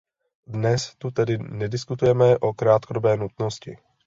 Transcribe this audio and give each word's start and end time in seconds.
Dnes 0.53 0.95
tu 0.97 1.11
tedy 1.11 1.37
nediskutujeme 1.37 2.37
o 2.37 2.53
krátkodobé 2.53 3.17
nutnosti. 3.17 3.77